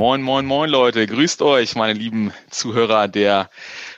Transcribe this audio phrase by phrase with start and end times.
[0.00, 1.06] Moin, moin, moin, Leute.
[1.06, 3.50] Grüßt euch, meine lieben Zuhörer der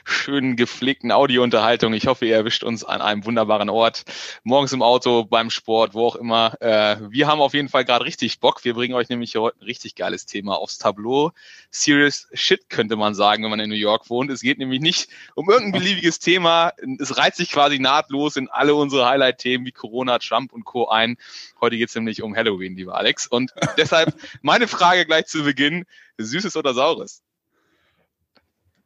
[0.05, 1.93] schönen, gepflegten Audiounterhaltung.
[1.93, 4.03] Ich hoffe, ihr erwischt uns an einem wunderbaren Ort.
[4.43, 6.59] Morgens im Auto, beim Sport, wo auch immer.
[6.61, 8.63] Äh, wir haben auf jeden Fall gerade richtig Bock.
[8.63, 11.31] Wir bringen euch nämlich heute ein richtig geiles Thema aufs Tableau.
[11.71, 14.29] Serious Shit könnte man sagen, wenn man in New York wohnt.
[14.29, 16.73] Es geht nämlich nicht um irgendein beliebiges Thema.
[16.99, 20.87] Es reiht sich quasi nahtlos in alle unsere Highlight-Themen wie Corona, Trump und Co.
[20.89, 21.17] ein.
[21.61, 23.25] Heute geht es nämlich um Halloween, lieber Alex.
[23.27, 25.85] Und deshalb meine Frage gleich zu Beginn.
[26.17, 27.22] Süßes oder Saures?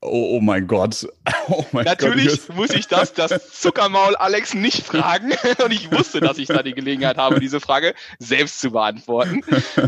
[0.02, 1.08] Oh, oh, mein Gott.
[1.50, 2.58] Oh mein Natürlich Gott.
[2.58, 5.32] muss ich das, das Zuckermaul Alex nicht fragen.
[5.64, 9.42] Und ich wusste, dass ich da die Gelegenheit habe, diese Frage selbst zu beantworten.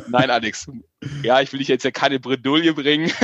[0.07, 0.71] Nein, Alex.
[1.21, 3.11] Ja, ich will dich jetzt ja keine Bredouille bringen.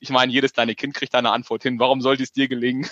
[0.00, 1.78] Ich meine, jedes kleine Kind kriegt da eine Antwort hin.
[1.78, 2.88] Warum sollte es dir gelingen?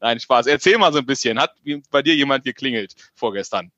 [0.00, 0.46] Nein, Spaß.
[0.46, 1.40] Erzähl mal so ein bisschen.
[1.40, 1.54] Hat
[1.90, 3.72] bei dir jemand geklingelt vorgestern?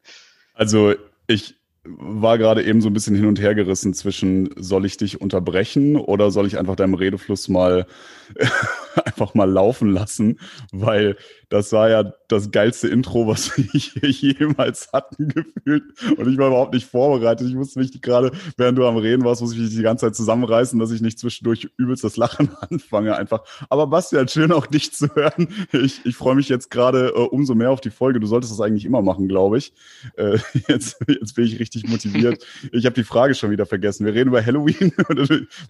[0.53, 0.95] Also,
[1.27, 1.55] ich,
[1.87, 5.97] war gerade eben so ein bisschen hin und her gerissen zwischen, soll ich dich unterbrechen
[5.97, 7.87] oder soll ich einfach deinem Redefluss mal
[9.05, 10.41] einfach mal laufen lassen,
[10.73, 11.17] weil
[11.49, 15.85] das war ja das geilste Intro, was wir jemals hatten gefühlt.
[16.17, 17.49] Und ich war überhaupt nicht vorbereitet.
[17.49, 20.17] Ich musste mich gerade, während du am Reden warst, muss ich mich die ganze Zeit
[20.17, 23.45] zusammenreißen, dass ich nicht zwischendurch übelst das Lachen anfange einfach.
[23.69, 25.49] Aber Bastian, schön auch dich zu hören.
[25.73, 28.21] Ich, ich freue mich jetzt gerade äh, umso mehr auf die Folge.
[28.21, 29.73] Du solltest das eigentlich immer machen, glaube ich.
[30.17, 32.45] Äh, jetzt, jetzt bin ich richtig motiviert.
[32.73, 34.07] Ich habe die Frage schon wieder vergessen.
[34.07, 34.93] Wir reden über Halloween.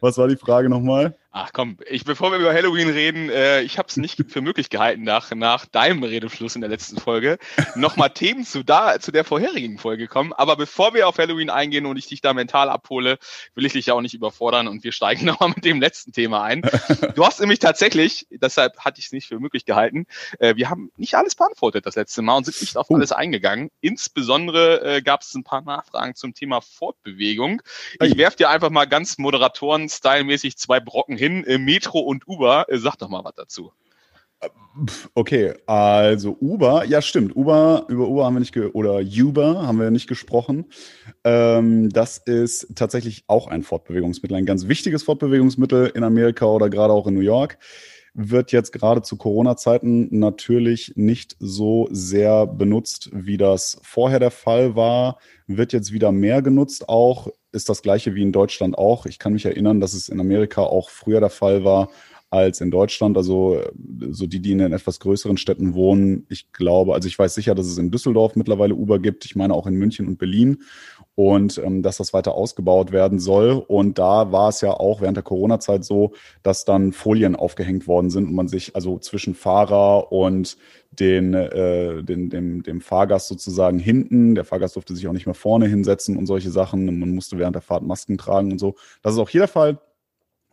[0.01, 1.17] was war die Frage nochmal?
[1.37, 4.71] Ach komm, ich, bevor wir über Halloween reden, äh, ich habe es nicht für möglich
[4.71, 7.39] gehalten, nach, nach deinem Redefluss in der letzten Folge
[7.75, 10.33] nochmal Themen zu, da, zu der vorherigen Folge kommen.
[10.33, 13.19] Aber bevor wir auf Halloween eingehen und ich dich da mental abhole,
[13.57, 16.45] will ich dich ja auch nicht überfordern und wir steigen nochmal mit dem letzten Thema
[16.45, 16.63] ein.
[17.17, 20.07] Du hast nämlich tatsächlich, deshalb hatte ich es nicht für möglich gehalten,
[20.39, 22.95] äh, wir haben nicht alles beantwortet das letzte Mal und sind nicht auf uh.
[22.95, 23.71] alles eingegangen.
[23.81, 27.63] Insbesondere äh, gab es ein paar Nachfragen zum Thema Fortbewegung.
[28.01, 32.67] Ich werf dir einfach mal ganz Moderatoren-stylmäßig zwei Brocken hin hin, äh, Metro und Uber.
[32.69, 33.73] Äh, sag doch mal was dazu.
[35.15, 39.91] Okay, also Uber, ja stimmt, Uber, über Uber haben wir nicht, oder Uber haben wir
[39.91, 40.67] nicht gesprochen.
[41.23, 46.93] Ähm, das ist tatsächlich auch ein Fortbewegungsmittel, ein ganz wichtiges Fortbewegungsmittel in Amerika oder gerade
[46.93, 47.59] auch in New York.
[48.15, 54.77] Wird jetzt gerade zu Corona-Zeiten natürlich nicht so sehr benutzt, wie das vorher der Fall
[54.77, 55.19] war.
[55.47, 59.07] Wird jetzt wieder mehr genutzt auch ist das gleiche wie in Deutschland auch.
[59.07, 61.89] Ich kann mich erinnern, dass es in Amerika auch früher der Fall war
[62.31, 63.17] als in Deutschland.
[63.17, 63.63] Also
[64.11, 66.27] so die, die in den etwas größeren Städten wohnen.
[66.29, 69.25] Ich glaube, also ich weiß sicher, dass es in Düsseldorf mittlerweile Uber gibt.
[69.25, 70.63] Ich meine auch in München und Berlin
[71.17, 73.53] und ähm, dass das weiter ausgebaut werden soll.
[73.53, 78.11] Und da war es ja auch während der Corona-Zeit so, dass dann Folien aufgehängt worden
[78.11, 80.57] sind und man sich also zwischen Fahrer und
[80.91, 85.35] den, äh, den, dem, dem Fahrgast sozusagen hinten, der Fahrgast durfte sich auch nicht mehr
[85.35, 86.89] vorne hinsetzen und solche Sachen.
[86.89, 88.75] Und man musste während der Fahrt Masken tragen und so.
[89.03, 89.79] Das ist auch hier der Fall.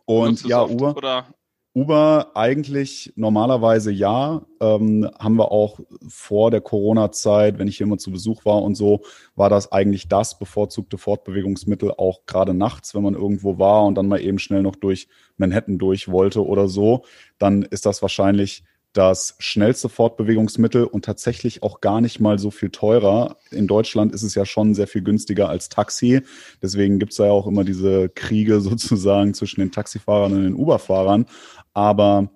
[0.04, 0.96] Und ja, Uber.
[0.96, 1.26] Oder
[1.74, 4.42] Uber eigentlich normalerweise ja.
[4.60, 8.74] Ähm, haben wir auch vor der Corona-Zeit, wenn ich hier immer zu Besuch war und
[8.74, 9.02] so,
[9.36, 14.08] war das eigentlich das bevorzugte Fortbewegungsmittel, auch gerade nachts, wenn man irgendwo war und dann
[14.08, 17.04] mal eben schnell noch durch Manhattan durch wollte oder so,
[17.38, 22.70] dann ist das wahrscheinlich das schnellste Fortbewegungsmittel und tatsächlich auch gar nicht mal so viel
[22.70, 23.38] teurer.
[23.50, 26.20] In Deutschland ist es ja schon sehr viel günstiger als Taxi.
[26.60, 30.54] Deswegen gibt es da ja auch immer diese Kriege sozusagen zwischen den Taxifahrern und den
[30.54, 31.26] Uberfahrern.
[31.74, 32.30] Aber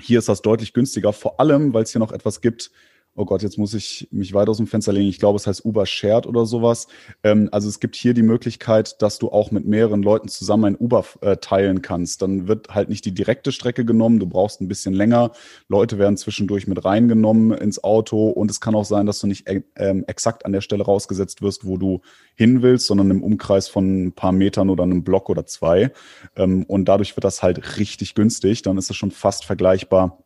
[0.00, 2.70] hier ist das deutlich günstiger, vor allem, weil es hier noch etwas gibt,
[3.16, 5.08] oh Gott, jetzt muss ich mich weit aus dem Fenster legen.
[5.08, 6.86] Ich glaube, es heißt Uber Shared oder sowas.
[7.22, 10.76] Ähm, also es gibt hier die Möglichkeit, dass du auch mit mehreren Leuten zusammen ein
[10.76, 12.22] Uber äh, teilen kannst.
[12.22, 15.32] Dann wird halt nicht die direkte Strecke genommen, du brauchst ein bisschen länger.
[15.68, 19.46] Leute werden zwischendurch mit reingenommen ins Auto und es kann auch sein, dass du nicht
[19.48, 19.62] äh,
[20.06, 22.00] exakt an der Stelle rausgesetzt wirst, wo du
[22.36, 25.92] hin willst, sondern im Umkreis von ein paar Metern oder einem Block oder zwei.
[26.36, 28.62] Ähm, und dadurch wird das halt richtig günstig.
[28.62, 30.24] Dann ist es schon fast vergleichbar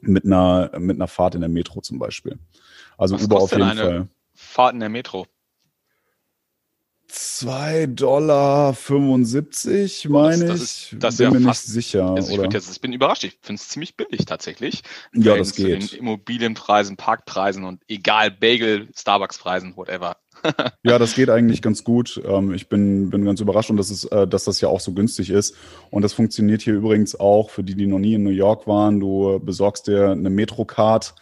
[0.00, 2.38] mit einer, mit einer Fahrt in der Metro zum Beispiel.
[2.98, 4.08] Also Was Uber auf jeden eine Fall.
[4.34, 5.26] Fahrt in der Metro.
[7.16, 8.76] 2,75 Dollar,
[10.10, 10.98] meine das, das ist, ich.
[10.98, 12.10] Das bin ja mir fast, nicht sicher.
[12.10, 13.24] Also ich, jetzt, ich bin überrascht.
[13.24, 14.82] Ich finde es ziemlich billig tatsächlich.
[15.14, 15.82] Ja, das geht.
[15.82, 20.18] Zu den Immobilienpreisen, Parkpreisen und egal, Bagel, Starbucks-Preisen, whatever.
[20.82, 22.20] ja, das geht eigentlich ganz gut.
[22.26, 24.92] Ähm, ich bin, bin ganz überrascht und das ist, äh, dass das ja auch so
[24.92, 25.56] günstig ist.
[25.90, 29.00] Und das funktioniert hier übrigens auch für die, die noch nie in New York waren.
[29.00, 31.14] Du besorgst dir eine Metrocard.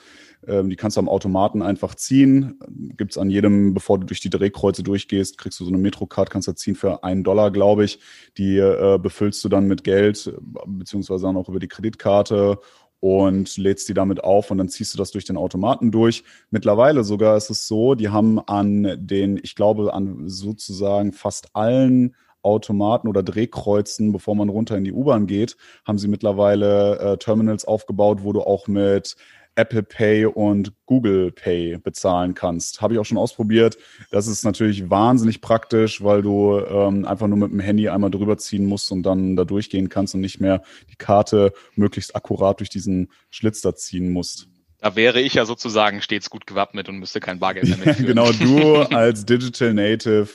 [0.46, 2.58] Ähm, die kannst du am Automaten einfach ziehen.
[2.96, 6.48] Gibt's an jedem, bevor du durch die Drehkreuze durchgehst, kriegst du so eine Metrocard, kannst
[6.48, 7.98] du ziehen für einen Dollar, glaube ich.
[8.38, 10.32] Die äh, befüllst du dann mit Geld,
[10.66, 12.58] beziehungsweise dann auch über die Kreditkarte
[13.00, 16.24] und lädst die damit auf und dann ziehst du das durch den Automaten durch.
[16.50, 22.14] Mittlerweile sogar ist es so, die haben an den, ich glaube, an sozusagen fast allen
[22.44, 27.64] Automaten oder Drehkreuzen, bevor man runter in die U-Bahn geht, haben sie mittlerweile äh, Terminals
[27.64, 29.16] aufgebaut, wo du auch mit
[29.56, 32.80] Apple Pay und Google Pay bezahlen kannst.
[32.80, 33.78] Habe ich auch schon ausprobiert.
[34.10, 38.36] Das ist natürlich wahnsinnig praktisch, weil du ähm, einfach nur mit dem Handy einmal drüber
[38.38, 42.70] ziehen musst und dann da durchgehen kannst und nicht mehr die Karte möglichst akkurat durch
[42.70, 44.48] diesen Schlitz da ziehen musst.
[44.84, 48.06] Da wäre ich ja sozusagen stets gut gewappnet und müsste kein Bargeld mehr mitführen.
[48.06, 50.28] genau, du als Digital Native,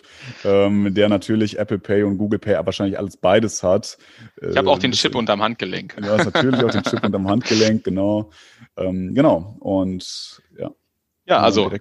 [0.44, 4.00] ähm, der natürlich Apple Pay und Google Pay wahrscheinlich alles beides hat.
[4.42, 5.98] Ich habe auch den äh, Chip unterm Handgelenk.
[5.98, 8.31] Du hast natürlich auch den Chip unterm Handgelenk, genau.
[8.75, 10.42] Ähm, genau, und
[11.30, 11.40] ja.
[11.40, 11.72] Also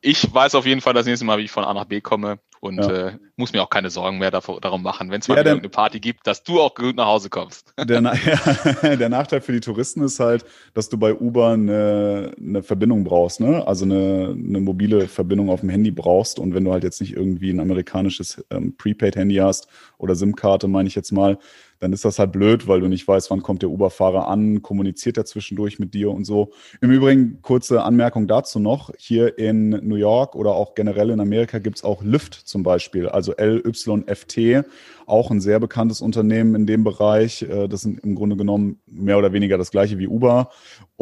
[0.00, 2.38] ich weiß auf jeden Fall das nächste Mal, wie ich von A nach B komme
[2.60, 3.08] und ja.
[3.08, 5.68] äh, muss mir auch keine Sorgen mehr davor, darum machen, wenn es mal ja, eine
[5.68, 7.74] Party gibt, dass du auch gut nach Hause kommst.
[7.82, 12.62] Der, ja, der, Nachteil für die Touristen ist halt, dass du bei Uber eine, eine
[12.62, 13.66] Verbindung brauchst, ne?
[13.66, 17.16] also eine, eine mobile Verbindung auf dem Handy brauchst und wenn du halt jetzt nicht
[17.16, 19.66] irgendwie ein amerikanisches ähm, Prepaid-Handy hast
[19.98, 21.38] oder SIM-Karte, meine ich jetzt mal,
[21.82, 25.16] dann ist das halt blöd, weil du nicht weißt, wann kommt der Uber-Fahrer an, kommuniziert
[25.16, 26.52] er zwischendurch mit dir und so.
[26.80, 31.58] Im Übrigen, kurze Anmerkung dazu noch, hier in New York oder auch generell in Amerika
[31.58, 34.64] gibt es auch Lyft zum Beispiel, also LYFT,
[35.06, 37.42] auch ein sehr bekanntes Unternehmen in dem Bereich.
[37.42, 40.50] Äh, das sind im Grunde genommen mehr oder weniger das gleiche wie Uber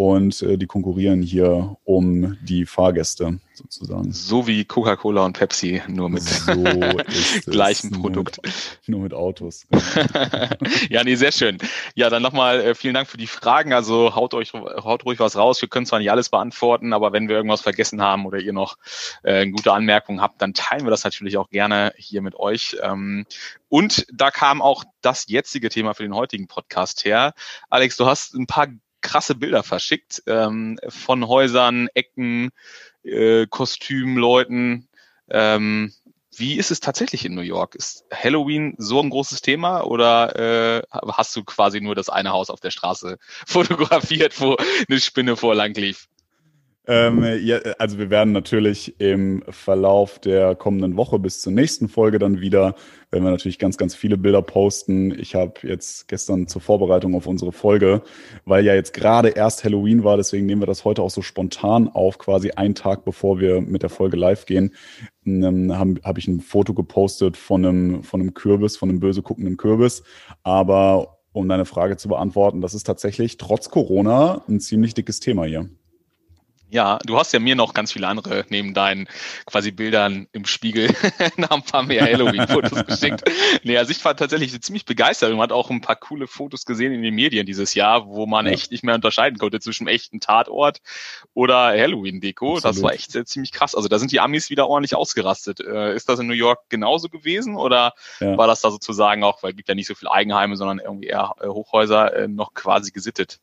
[0.01, 4.11] und äh, die konkurrieren hier um die Fahrgäste sozusagen.
[4.13, 6.53] So wie Coca-Cola und Pepsi, nur mit so
[7.51, 8.39] gleichem Produkt.
[8.39, 9.67] Nur mit, nur mit Autos.
[10.89, 11.59] ja, nee, sehr schön.
[11.95, 13.75] Ja, dann nochmal äh, vielen Dank für die Fragen.
[13.75, 15.61] Also haut euch, haut ruhig was raus.
[15.61, 18.79] Wir können zwar nicht alles beantworten, aber wenn wir irgendwas vergessen haben oder ihr noch
[19.23, 22.79] äh, gute Anmerkungen habt, dann teilen wir das natürlich auch gerne hier mit euch.
[22.83, 23.27] Ähm,
[23.69, 27.35] und da kam auch das jetzige Thema für den heutigen Podcast her.
[27.69, 28.69] Alex, du hast ein paar
[29.01, 32.51] krasse Bilder verschickt ähm, von Häusern, Ecken,
[33.03, 34.89] äh, Kostümleuten.
[35.29, 35.93] Ähm,
[36.37, 37.75] wie ist es tatsächlich in New York?
[37.75, 42.51] Ist Halloween so ein großes Thema oder äh, hast du quasi nur das eine Haus
[42.51, 44.57] auf der Straße fotografiert, wo
[44.89, 46.09] eine Spinne vorlang lief?
[46.87, 52.19] Ähm, ja, also wir werden natürlich im Verlauf der kommenden Woche bis zur nächsten Folge
[52.19, 52.75] dann wieder,
[53.11, 55.17] werden wir natürlich ganz, ganz viele Bilder posten.
[55.19, 58.03] Ich habe jetzt gestern zur Vorbereitung auf unsere Folge,
[58.47, 61.89] weil ja jetzt gerade erst Halloween war, deswegen nehmen wir das heute auch so spontan
[61.89, 64.75] auf, quasi einen Tag bevor wir mit der Folge live gehen,
[65.27, 69.23] ähm, habe hab ich ein Foto gepostet von einem, von einem Kürbis, von einem böse
[69.23, 70.03] guckenden Kürbis.
[70.43, 75.45] Aber um deine Frage zu beantworten, das ist tatsächlich trotz Corona ein ziemlich dickes Thema
[75.45, 75.69] hier.
[76.71, 79.09] Ja, du hast ja mir noch ganz viele andere neben deinen
[79.45, 80.89] quasi Bildern im Spiegel
[81.37, 83.25] nach ein paar mehr Halloween-Fotos geschickt.
[83.65, 86.65] Nee, also ich war tatsächlich ziemlich begeistert und man hat auch ein paar coole Fotos
[86.65, 88.53] gesehen in den Medien dieses Jahr, wo man ja.
[88.53, 90.79] echt nicht mehr unterscheiden konnte zwischen echten Tatort
[91.35, 92.61] oder Halloween-Deko.
[92.61, 93.75] Das war echt äh, ziemlich krass.
[93.75, 95.61] Also da sind die Amis wieder ordentlich ausgerastet.
[95.61, 98.39] Äh, ist das in New York genauso gewesen oder ja.
[98.39, 101.09] war das da sozusagen auch, weil es gibt ja nicht so viel Eigenheime, sondern irgendwie
[101.09, 103.41] eher äh, Hochhäuser, äh, noch quasi gesittet?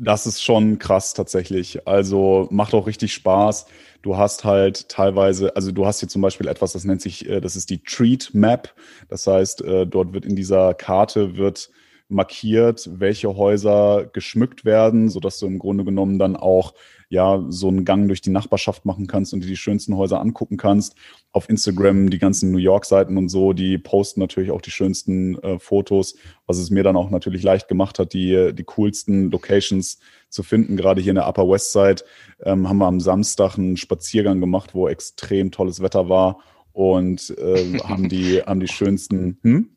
[0.00, 1.86] Das ist schon krass tatsächlich.
[1.86, 3.66] Also macht auch richtig Spaß.
[4.02, 7.40] Du hast halt teilweise, also du hast hier zum Beispiel etwas, das nennt sich, äh,
[7.40, 8.74] das ist die Treat Map.
[9.08, 11.70] Das heißt, äh, dort wird in dieser Karte wird
[12.08, 16.74] markiert, welche Häuser geschmückt werden, sodass du im Grunde genommen dann auch
[17.12, 20.56] ja so einen Gang durch die Nachbarschaft machen kannst und dir die schönsten Häuser angucken
[20.56, 20.96] kannst.
[21.30, 25.58] Auf Instagram die ganzen New York-Seiten und so, die posten natürlich auch die schönsten äh,
[25.58, 26.16] Fotos,
[26.46, 30.00] was es mir dann auch natürlich leicht gemacht hat, die, die coolsten Locations
[30.30, 30.78] zu finden.
[30.78, 32.02] Gerade hier in der Upper West Side
[32.44, 36.38] ähm, haben wir am Samstag einen Spaziergang gemacht, wo extrem tolles Wetter war
[36.72, 39.38] und äh, haben die haben die schönsten.
[39.42, 39.76] Hm?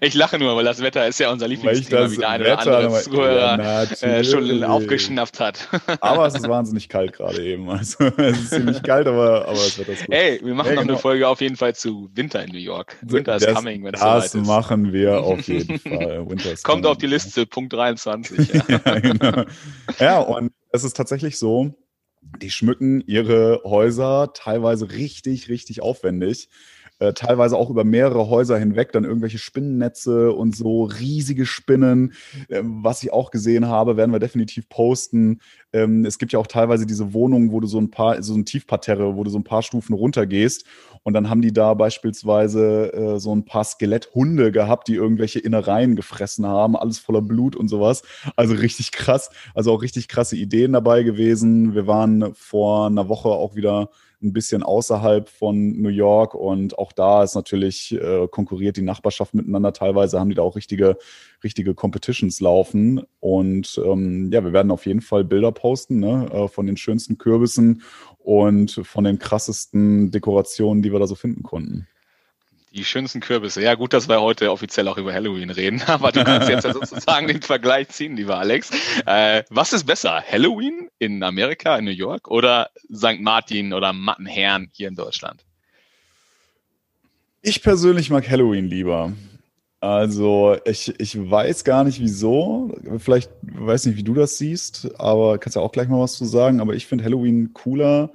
[0.00, 3.02] Ich lache nur, weil das Wetter ist ja unser Lieblingsthema, wie der eine oder andere
[3.02, 5.68] Zuhörer ja, äh, schon aufgeschnappt hat.
[6.00, 7.68] aber es ist wahnsinnig kalt gerade eben.
[7.70, 10.14] Also es ist ziemlich kalt, aber, aber das Wetter ist gut.
[10.14, 10.94] Ey, wir machen hey, noch genau.
[10.94, 12.96] eine Folge auf jeden Fall zu Winter in New York.
[13.02, 14.34] Winter is coming, wenn es soweit ist.
[14.34, 16.28] Das machen wir auf jeden Fall.
[16.28, 16.86] Winter Kommt coming.
[16.86, 18.54] auf die Liste, Punkt 23.
[18.68, 19.44] Ja, ja, genau.
[19.98, 21.74] ja und es ist tatsächlich so,
[22.42, 26.48] die schmücken ihre Häuser teilweise richtig, richtig aufwendig.
[26.98, 32.14] Äh, teilweise auch über mehrere Häuser hinweg, dann irgendwelche Spinnennetze und so riesige Spinnen.
[32.48, 35.40] Ähm, was ich auch gesehen habe, werden wir definitiv posten.
[35.76, 38.44] Ähm, es gibt ja auch teilweise diese Wohnungen, wo du so ein paar, so ein
[38.44, 40.64] Tiefparterre, wo du so ein paar Stufen runtergehst
[41.02, 45.94] und dann haben die da beispielsweise äh, so ein paar Skeletthunde gehabt, die irgendwelche Innereien
[45.94, 48.02] gefressen haben, alles voller Blut und sowas.
[48.34, 51.74] Also richtig krass, also auch richtig krasse Ideen dabei gewesen.
[51.74, 53.90] Wir waren vor einer Woche auch wieder
[54.22, 59.34] ein bisschen außerhalb von New York und auch da ist natürlich äh, konkurriert die Nachbarschaft
[59.34, 59.72] miteinander.
[59.72, 60.96] Teilweise haben die da auch richtige,
[61.46, 66.48] richtige Competitions laufen und ähm, ja, wir werden auf jeden Fall Bilder posten ne, äh,
[66.48, 67.82] von den schönsten Kürbissen
[68.18, 71.86] und von den krassesten Dekorationen, die wir da so finden konnten
[72.72, 73.62] Die schönsten Kürbisse.
[73.62, 76.72] Ja, gut, dass wir heute offiziell auch über Halloween reden, aber du kannst jetzt ja
[76.72, 78.70] sozusagen den Vergleich ziehen, lieber Alex.
[79.06, 80.20] Äh, was ist besser?
[80.28, 83.20] Halloween in Amerika, in New York oder St.
[83.20, 85.46] Martin oder Mattenherrn hier in Deutschland?
[87.42, 89.12] Ich persönlich mag Halloween lieber.
[89.80, 92.74] Also, ich, ich weiß gar nicht wieso.
[92.98, 96.24] Vielleicht weiß nicht, wie du das siehst, aber kannst ja auch gleich mal was zu
[96.24, 96.60] sagen.
[96.60, 98.10] Aber ich finde Halloween cooler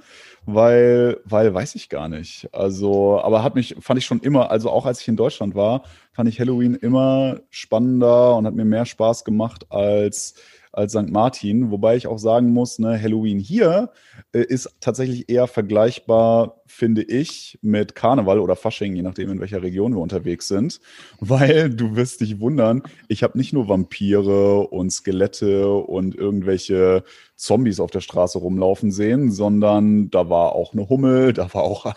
[0.46, 2.50] weil, weil weiß ich gar nicht.
[2.52, 5.84] Also, aber hat mich, fand ich schon immer, also auch als ich in Deutschland war,
[6.14, 10.36] fand ich Halloween immer spannender und hat mir mehr Spaß gemacht als
[10.72, 11.10] als St.
[11.10, 13.92] Martin, wobei ich auch sagen muss, ne, Halloween hier
[14.32, 19.62] äh, ist tatsächlich eher vergleichbar, finde ich, mit Karneval oder Fasching, je nachdem, in welcher
[19.62, 20.80] Region wir unterwegs sind,
[21.20, 27.04] weil du wirst dich wundern, ich habe nicht nur Vampire und Skelette und irgendwelche
[27.36, 31.94] Zombies auf der Straße rumlaufen sehen, sondern da war auch eine Hummel, da war auch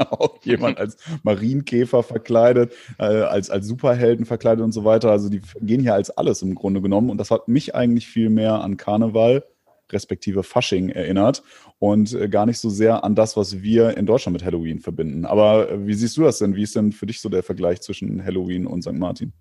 [0.10, 5.10] auch jemand als Marienkäfer verkleidet, äh, als, als Superhelden verkleidet und so weiter.
[5.10, 7.10] Also die gehen hier als alles im Grunde genommen.
[7.10, 9.44] Und das hat mich eigentlich viel mehr an Karneval
[9.92, 11.42] respektive Fasching erinnert
[11.78, 15.24] und äh, gar nicht so sehr an das, was wir in Deutschland mit Halloween verbinden.
[15.24, 16.54] Aber äh, wie siehst du das denn?
[16.54, 18.92] Wie ist denn für dich so der Vergleich zwischen Halloween und St.
[18.92, 19.32] Martin?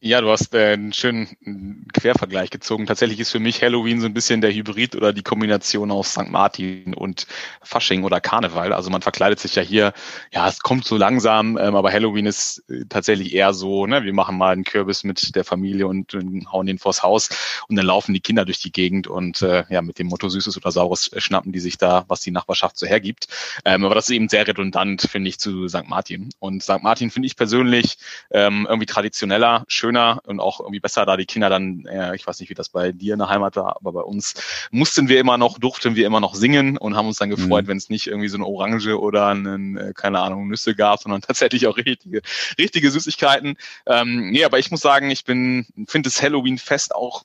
[0.00, 2.84] Ja, du hast äh, einen schönen Quervergleich gezogen.
[2.84, 6.28] Tatsächlich ist für mich Halloween so ein bisschen der Hybrid oder die Kombination aus St.
[6.28, 7.26] Martin und
[7.62, 8.74] Fasching oder Karneval.
[8.74, 9.94] Also man verkleidet sich ja hier,
[10.32, 14.12] ja, es kommt so langsam, ähm, aber Halloween ist äh, tatsächlich eher so, ne, wir
[14.12, 16.12] machen mal einen Kürbis mit der Familie und,
[16.52, 17.30] hauen den vors Haus
[17.66, 20.58] und dann laufen die Kinder durch die Gegend und äh, ja, mit dem Motto Süßes
[20.58, 23.28] oder Saures äh, schnappen die sich da, was die Nachbarschaft so hergibt.
[23.64, 25.88] Ähm, aber das ist eben sehr redundant, finde ich, zu St.
[25.88, 26.28] Martin.
[26.38, 26.82] Und St.
[26.82, 27.96] Martin finde ich persönlich
[28.30, 32.26] ähm, irgendwie traditioneller, schön schöner und auch irgendwie besser, da die Kinder dann, äh, ich
[32.26, 34.34] weiß nicht, wie das bei dir in der Heimat war, aber bei uns
[34.70, 37.68] mussten wir immer noch, durften wir immer noch singen und haben uns dann gefreut, mhm.
[37.68, 41.20] wenn es nicht irgendwie so eine Orange oder einen, äh, keine Ahnung, Nüsse gab, sondern
[41.26, 42.22] tatsächlich auch richtige,
[42.58, 43.56] richtige Süßigkeiten.
[43.86, 47.24] Ähm, nee, aber ich muss sagen, ich bin, finde das Halloween-Fest auch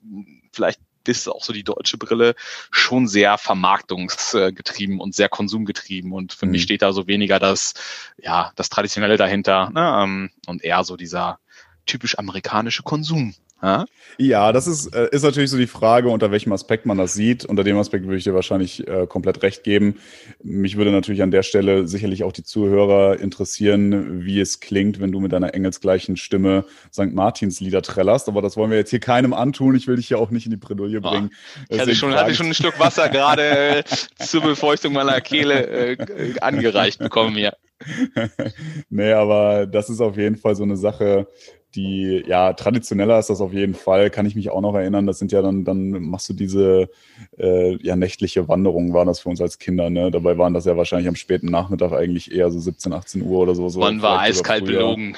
[0.54, 2.36] vielleicht ist auch so die deutsche Brille
[2.70, 6.52] schon sehr vermarktungsgetrieben und sehr konsumgetrieben und für mhm.
[6.52, 7.74] mich steht da so weniger das
[8.22, 10.02] ja das traditionelle dahinter ne?
[10.04, 11.40] Ähm, und eher so dieser
[11.86, 13.34] typisch amerikanische Konsum.
[13.64, 13.86] Ja?
[14.18, 17.46] ja, das ist, äh, ist natürlich so die Frage, unter welchem Aspekt man das sieht.
[17.46, 20.00] Unter dem Aspekt würde ich dir wahrscheinlich äh, komplett recht geben.
[20.42, 25.12] Mich würde natürlich an der Stelle sicherlich auch die Zuhörer interessieren, wie es klingt, wenn
[25.12, 27.14] du mit deiner engelsgleichen Stimme St.
[27.14, 28.28] Martins Lieder trällerst.
[28.28, 29.76] Aber das wollen wir jetzt hier keinem antun.
[29.76, 31.30] Ich will dich ja auch nicht in die Bredouille ah, bringen.
[31.32, 33.84] Oh, ich hatte schon, hatte schon einen Schluck Wasser gerade äh,
[34.18, 37.56] zur Befeuchtung meiner Kehle äh, angereicht bekommen hier.
[38.90, 41.28] nee, aber das ist auf jeden Fall so eine Sache,
[41.76, 45.08] die, ja, traditioneller ist das auf jeden Fall, kann ich mich auch noch erinnern.
[45.08, 46.90] Das sind ja dann, dann machst du diese
[47.38, 50.12] äh, ja, nächtliche Wanderungen, waren das für uns als Kinder, ne?
[50.12, 53.56] Dabei waren das ja wahrscheinlich am späten Nachmittag eigentlich eher so 17, 18 Uhr oder
[53.56, 53.70] so.
[53.70, 55.16] so Man war eiskalt belogen.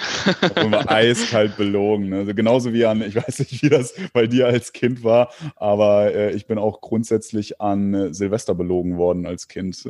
[0.55, 2.09] Man war eiskalt belogen.
[2.09, 2.17] Ne?
[2.19, 6.13] Also genauso wie an, ich weiß nicht, wie das bei dir als Kind war, aber
[6.13, 9.89] äh, ich bin auch grundsätzlich an Silvester belogen worden als Kind.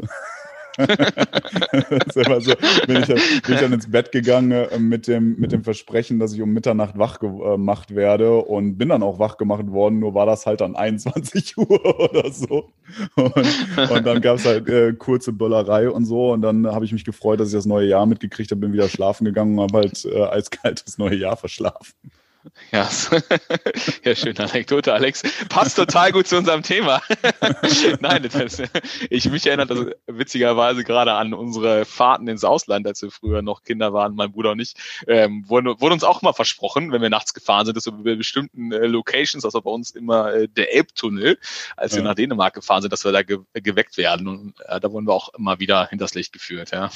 [2.14, 2.54] So,
[2.88, 6.20] bin ich, dann, bin ich dann ins Bett gegangen äh, mit, dem, mit dem Versprechen,
[6.20, 10.14] dass ich um Mitternacht wach gemacht werde und bin dann auch wach gemacht worden, nur
[10.14, 12.72] war das halt dann 21 Uhr oder so.
[13.16, 16.92] Und, und dann gab es halt äh, kurze Böllerei und so und dann habe ich
[16.92, 19.80] mich gefreut, dass ich das neue Jahr mitgekriegt habe, bin wieder schlafen gegangen und habe
[19.80, 21.94] halt äh, eiskalt das neue Jahr verschlafen.
[22.72, 22.90] Ja,
[24.04, 25.24] ja, schöne Anekdote, Alex.
[25.50, 27.02] Passt total gut zu unserem Thema.
[28.00, 28.62] Nein, das,
[29.10, 33.64] ich mich erinnere das witzigerweise gerade an unsere Fahrten ins Ausland, als wir früher noch
[33.64, 34.74] Kinder waren, mein Bruder und ich,
[35.08, 38.16] ähm, wurde, wurde uns auch mal versprochen, wenn wir nachts gefahren sind, dass wir bei
[38.16, 41.38] bestimmten äh, Locations, also bei uns immer äh, der Elbtunnel,
[41.78, 42.00] als ja.
[42.00, 44.28] wir nach Dänemark gefahren sind, dass wir da ge geweckt werden.
[44.28, 46.72] Und äh, da wurden wir auch immer wieder hinters Licht geführt.
[46.72, 46.90] Ja,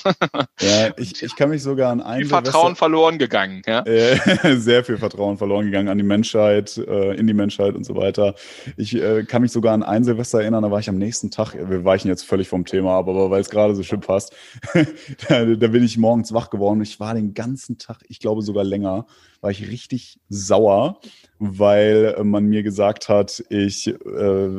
[0.60, 3.62] ja ich, ich kann mich sogar an ein Viel Vertrauen verloren gegangen.
[3.66, 3.84] Ja?
[4.58, 8.36] sehr viel Vertrauen verloren gegangen an die Menschheit, äh, in die Menschheit und so weiter.
[8.75, 11.56] Ich äh, kann mich sogar an ein Silvester erinnern, da war ich am nächsten Tag,
[11.56, 14.36] wir weichen jetzt völlig vom Thema ab, aber weil es gerade so schön passt,
[15.29, 16.82] da, da bin ich morgens wach geworden.
[16.82, 19.06] Ich war den ganzen Tag, ich glaube sogar länger,
[19.41, 21.00] war ich richtig sauer,
[21.39, 24.50] weil äh, man mir gesagt hat, ich, äh,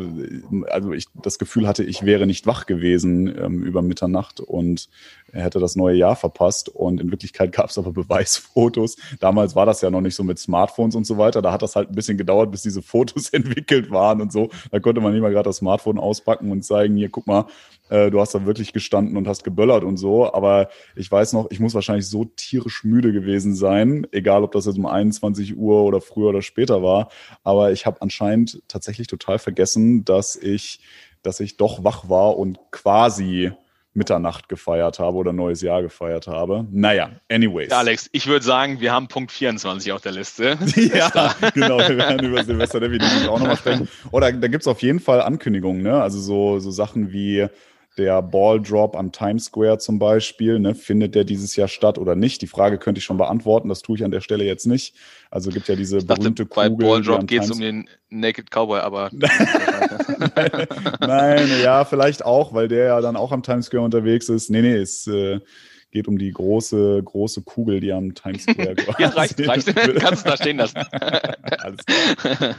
[0.69, 4.89] also ich das Gefühl hatte, ich wäre nicht wach gewesen ähm, über Mitternacht und
[5.33, 6.69] hätte das neue Jahr verpasst.
[6.69, 8.97] Und in Wirklichkeit gab es aber Beweisfotos.
[9.21, 11.43] Damals war das ja noch nicht so mit Smartphones und so weiter.
[11.43, 14.51] Da hat das halt ein bisschen gedauert, bis diese Fotos entwickelt waren und so.
[14.71, 17.47] Da konnte man nicht mal gerade das Smartphone auspacken und zeigen, hier, guck mal,
[17.89, 20.33] äh, du hast da wirklich gestanden und hast geböllert und so.
[20.33, 24.67] Aber ich weiß noch, ich muss wahrscheinlich so tierisch müde gewesen sein, egal ob das
[24.67, 27.11] jetzt um 21 Uhr oder früher oder später war.
[27.45, 30.81] Aber ich habe anscheinend tatsächlich total vergessen, dass ich,
[31.23, 33.53] dass ich doch wach war und quasi
[33.99, 36.67] Mitternacht gefeiert habe oder neues Jahr gefeiert habe.
[36.71, 37.73] Naja, anyways.
[37.73, 40.57] Alex, ich würde sagen, wir haben Punkt 24 auf der Liste.
[40.77, 43.89] ja, genau, wir werden über Silvester definitiv auch nochmal sprechen.
[44.11, 46.01] Oder da gibt es auf jeden Fall Ankündigungen, ne?
[46.01, 47.47] Also so, so Sachen wie
[47.99, 52.15] der Ball Drop am Times Square zum Beispiel, ne, findet der dieses Jahr statt oder
[52.15, 52.41] nicht?
[52.41, 54.95] Die Frage könnte ich schon beantworten, das tue ich an der Stelle jetzt nicht.
[55.31, 56.87] Also gibt ja diese ich dachte, berühmte bei Kugel.
[56.87, 59.11] Ball Drop geht es um den Naked Cowboy, aber.
[61.01, 64.49] Nein, ja, vielleicht auch, weil der ja dann auch am Times Square unterwegs ist.
[64.49, 65.41] Nee, nee, es äh,
[65.91, 69.75] geht um die große, große Kugel, die am Times Square Ja, reicht, reicht.
[69.99, 70.77] Kannst du da stehen lassen.
[71.43, 72.57] Alles klar.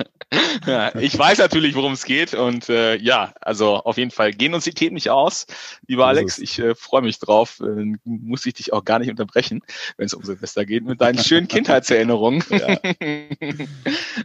[0.65, 4.53] ja, ich weiß natürlich, worum es geht und äh, ja, also auf jeden Fall gehen
[4.53, 5.45] uns die Themen nicht aus,
[5.87, 6.39] lieber Alex.
[6.39, 7.61] Ich äh, freue mich drauf.
[7.61, 9.61] Äh, muss ich dich auch gar nicht unterbrechen,
[9.97, 12.43] wenn es um Silvester geht, mit deinen schönen Kindheitserinnerungen.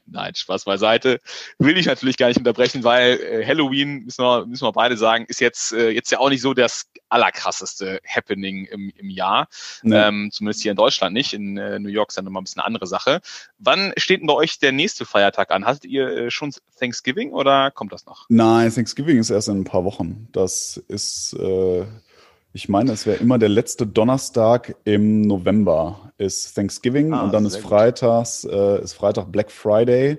[0.06, 1.20] Nein, Spaß beiseite.
[1.58, 5.26] Will ich natürlich gar nicht unterbrechen, weil äh, Halloween, müssen wir, müssen wir beide sagen,
[5.28, 9.48] ist jetzt, äh, jetzt ja auch nicht so das allerkrasseste Happening im, im Jahr.
[9.82, 9.96] Nee.
[9.96, 11.32] Ähm, zumindest hier in Deutschland nicht.
[11.32, 13.20] In äh, New York ist dann nochmal ein bisschen eine andere Sache.
[13.58, 15.64] Wann steht denn bei euch der nächste Feiertag an?
[15.64, 18.26] Hattet ihr äh, schon Thanksgiving oder kommt das noch?
[18.28, 20.28] Nein, Thanksgiving ist erst in ein paar Wochen.
[20.32, 21.84] Das ist, äh,
[22.52, 27.46] ich meine, es wäre immer der letzte Donnerstag im November ist Thanksgiving ah, und dann
[27.46, 30.18] ist Freitags, äh, ist Freitag Black Friday.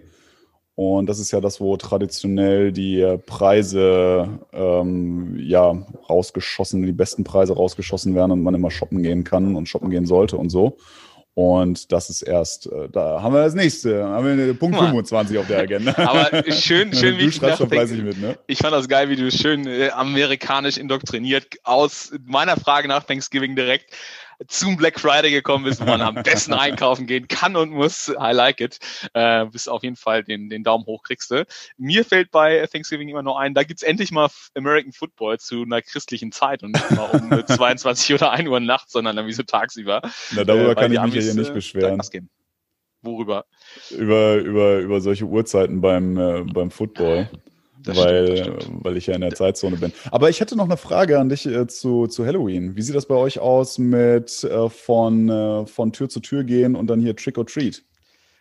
[0.75, 7.55] Und das ist ja das, wo traditionell die Preise ähm, ja rausgeschossen, die besten Preise
[7.55, 10.77] rausgeschossen werden und man immer shoppen gehen kann und shoppen gehen sollte und so.
[11.33, 15.47] Und das ist erst, äh, da haben wir das nächste, haben wir Punkt 25 auf
[15.47, 15.93] der Agenda.
[15.97, 18.37] Aber schön, schön, wie du schreibst schon fleißig mit, ne?
[18.47, 23.53] Ich fand das geil, wie du schön äh, amerikanisch indoktriniert aus meiner Frage nach Thanksgiving
[23.57, 23.93] direkt
[24.47, 28.09] zum Black Friday gekommen bist, wo man am besten einkaufen gehen kann und muss.
[28.09, 28.79] I like it.
[29.13, 31.45] Äh, bist auf jeden Fall den, den Daumen hoch kriegst du.
[31.77, 35.81] Mir fällt bei Thanksgiving immer nur ein, da gibt's endlich mal American Football zu einer
[35.81, 39.43] christlichen Zeit und nicht mal um 22 oder 1 Uhr nachts, sondern dann wie so
[39.43, 40.01] tagsüber.
[40.31, 42.01] Na, darüber äh, kann ich mich ja hier nicht äh, beschweren.
[43.01, 43.45] Worüber?
[43.91, 47.29] Über, über, über solche Uhrzeiten beim, äh, beim Football.
[47.85, 49.91] Das weil, stimmt, weil ich ja in der Zeitzone bin.
[50.11, 52.75] Aber ich hätte noch eine Frage an dich äh, zu, zu Halloween.
[52.75, 56.75] Wie sieht das bei euch aus mit äh, von, äh, von Tür zu Tür gehen
[56.75, 57.83] und dann hier Trick or Treat?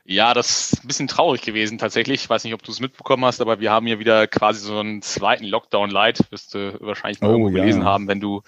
[0.07, 2.25] Ja, das ist ein bisschen traurig gewesen tatsächlich.
[2.25, 4.79] Ich weiß nicht, ob du es mitbekommen hast, aber wir haben hier wieder quasi so
[4.79, 7.63] einen zweiten Lockdown-Light, wirst du wahrscheinlich mal oh, irgendwo ja.
[7.63, 8.43] gelesen haben, wenn du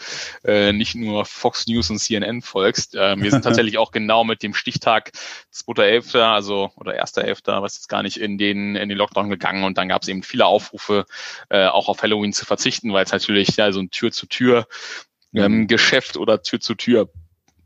[0.45, 2.95] äh, nicht nur Fox News und CNN folgst.
[2.95, 5.13] Äh, wir sind tatsächlich auch genau mit dem Stichtag
[5.51, 9.79] 2.11., also oder 1.11., was jetzt gar nicht in den, in den Lockdown gegangen und
[9.79, 11.07] dann gab es eben viele Aufrufe,
[11.49, 14.67] äh, auch auf Halloween zu verzichten, weil es natürlich ja so ein Tür-zu-Tür
[15.35, 15.67] ähm, mhm.
[15.69, 17.09] Geschäft oder Tür-zu-Tür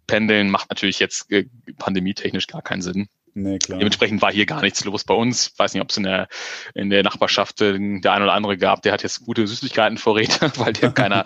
[0.07, 1.46] Pendeln macht natürlich jetzt äh,
[1.79, 3.09] pandemietechnisch gar keinen Sinn.
[3.34, 3.58] Nee.
[3.58, 5.48] Dementsprechend war hier gar nichts los bei uns.
[5.52, 6.28] Ich weiß nicht, ob es in der,
[6.74, 10.72] in der Nachbarschaft äh, der ein oder andere gab, der hat jetzt gute Süßigkeitenvorräte, weil
[10.72, 11.24] der keiner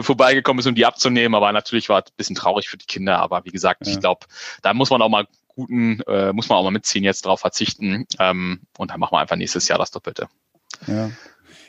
[0.00, 1.34] vorbeigekommen ist, um die abzunehmen.
[1.34, 3.18] Aber natürlich war es ein bisschen traurig für die Kinder.
[3.18, 3.92] Aber wie gesagt, ja.
[3.92, 4.26] ich glaube,
[4.62, 8.06] da muss man auch mal guten, äh, muss man auch mal mitziehen, jetzt drauf verzichten.
[8.18, 10.28] Ähm, und dann machen wir einfach nächstes Jahr das Doppelte.
[10.86, 11.10] Ja.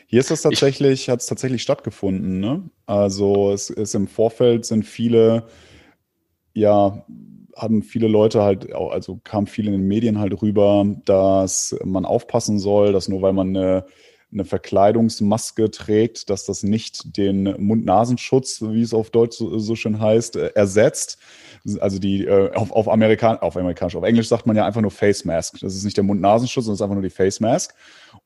[0.09, 2.39] Hier ist das tatsächlich, hat es tatsächlich stattgefunden.
[2.39, 2.69] Ne?
[2.85, 5.47] Also es ist im Vorfeld sind viele
[6.53, 7.05] ja
[7.57, 12.59] haben viele Leute halt, also kam viel in den Medien halt rüber, dass man aufpassen
[12.59, 13.85] soll, dass nur weil man eine,
[14.31, 20.01] eine Verkleidungsmaske trägt, dass das nicht den Mund-Nasenschutz, wie es auf Deutsch so, so schön
[20.01, 21.17] heißt, äh, ersetzt.
[21.79, 24.91] Also die äh, auf, auf, Amerikan auf Amerikanisch, auf Englisch sagt man ja einfach nur
[24.91, 25.59] Face Mask.
[25.61, 27.73] Das ist nicht der Mund-Nasenschutz, sondern das ist einfach nur die Face Mask.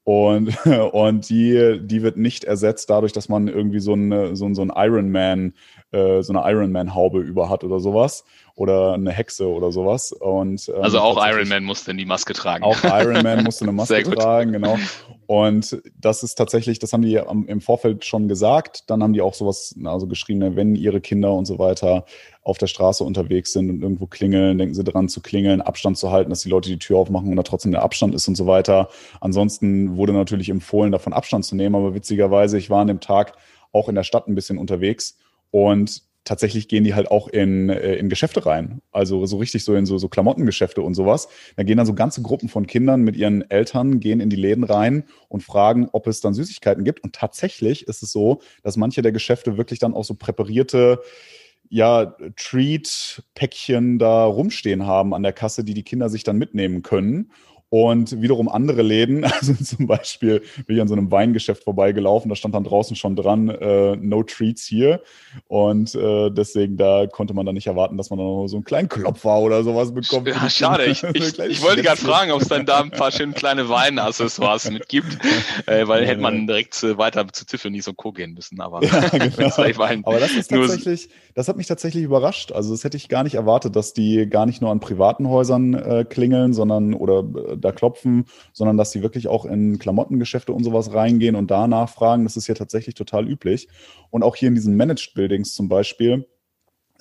[0.04, 0.58] Und,
[0.94, 4.72] und die, die wird nicht ersetzt dadurch, dass man irgendwie so, eine, so, so ein
[4.76, 5.54] Iron Man,
[5.92, 10.12] äh, so eine Iron Man-Haube über hat oder sowas oder eine Hexe oder sowas.
[10.12, 12.64] Und, ähm, also auch Iron Man musste die Maske tragen.
[12.64, 14.78] Auch Iron Man musste eine Maske tragen, genau.
[15.32, 18.90] Und das ist tatsächlich, das haben die im Vorfeld schon gesagt.
[18.90, 22.04] Dann haben die auch sowas, also geschrieben, wenn ihre Kinder und so weiter
[22.44, 26.12] auf der Straße unterwegs sind und irgendwo klingeln, denken sie dran zu klingeln, Abstand zu
[26.12, 28.46] halten, dass die Leute die Tür aufmachen und da trotzdem der Abstand ist und so
[28.46, 28.90] weiter.
[29.22, 33.32] Ansonsten wurde natürlich empfohlen, davon Abstand zu nehmen, aber witzigerweise, ich war an dem Tag
[33.72, 35.18] auch in der Stadt ein bisschen unterwegs
[35.50, 38.82] und tatsächlich gehen die halt auch in, äh, in Geschäfte rein.
[38.92, 41.28] Also so richtig so in so, so Klamottengeschäfte und sowas.
[41.56, 44.64] Da gehen dann so ganze Gruppen von Kindern mit ihren Eltern, gehen in die Läden
[44.64, 47.04] rein und fragen, ob es dann Süßigkeiten gibt.
[47.04, 51.02] Und tatsächlich ist es so, dass manche der Geschäfte wirklich dann auch so präparierte
[51.74, 57.32] ja, Treat-Päckchen da rumstehen haben an der Kasse, die die Kinder sich dann mitnehmen können.
[57.74, 62.36] Und wiederum andere Läden, also zum Beispiel bin ich an so einem Weingeschäft vorbeigelaufen, da
[62.36, 65.02] stand dann draußen schon dran, äh, no treats hier.
[65.48, 68.66] Und äh, deswegen, da konnte man dann nicht erwarten, dass man dann noch so einen
[68.66, 70.28] kleinen Klopfer oder sowas bekommt.
[70.28, 70.84] Ja, schade.
[70.88, 74.70] Ich, ich, ich wollte gerade fragen, ob es dann da ein paar schöne kleine Weinaccessoires
[74.70, 75.18] mit gibt,
[75.66, 78.12] äh, weil hätte man direkt äh, weiter zu Tiffany und Co.
[78.12, 78.60] gehen müssen.
[78.60, 80.04] Aber, ja, genau.
[80.04, 82.52] aber das ist tatsächlich, das hat mich tatsächlich überrascht.
[82.52, 85.74] Also das hätte ich gar nicht erwartet, dass die gar nicht nur an privaten Häusern
[85.74, 90.64] äh, klingeln, sondern oder äh, da klopfen, sondern dass die wirklich auch in Klamottengeschäfte und
[90.64, 92.24] sowas reingehen und da nachfragen.
[92.24, 93.68] Das ist hier tatsächlich total üblich.
[94.10, 96.28] Und auch hier in diesen Managed Buildings zum Beispiel,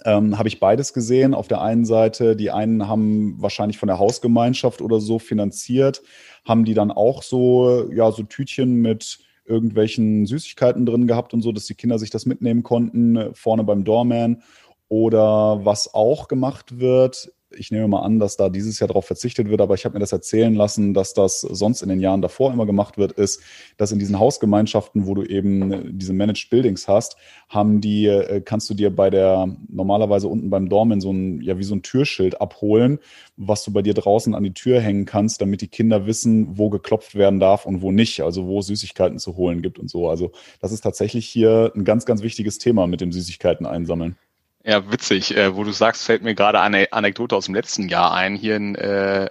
[0.05, 1.35] ähm, habe ich beides gesehen.
[1.35, 6.03] Auf der einen Seite, die einen haben wahrscheinlich von der Hausgemeinschaft oder so finanziert,
[6.45, 11.53] haben die dann auch so, ja, so Tütchen mit irgendwelchen Süßigkeiten drin gehabt und so,
[11.53, 14.43] dass die Kinder sich das mitnehmen konnten, äh, vorne beim Doorman.
[14.89, 19.49] Oder was auch gemacht wird, ich nehme mal an, dass da dieses Jahr darauf verzichtet
[19.49, 22.53] wird, aber ich habe mir das erzählen lassen, dass das sonst in den Jahren davor
[22.53, 23.43] immer gemacht wird, ist,
[23.77, 27.17] dass in diesen Hausgemeinschaften, wo du eben diese Managed Buildings hast,
[27.49, 31.59] haben die, äh, kannst du dir bei der normalerweise unten beim Dormen so ein, ja,
[31.59, 32.99] wie so ein Türschild abholen,
[33.37, 36.71] was du bei dir draußen an die Tür hängen kannst, damit die Kinder wissen, wo
[36.71, 40.09] geklopft werden darf und wo nicht, also wo Süßigkeiten zu holen gibt und so.
[40.09, 44.17] Also das ist tatsächlich hier ein ganz, ganz wichtiges Thema mit dem Süßigkeiten einsammeln.
[44.63, 45.35] Ja, witzig.
[45.35, 48.37] Äh, wo du sagst, fällt mir gerade eine Anekdote aus dem letzten Jahr ein.
[48.37, 49.31] Hier in äh,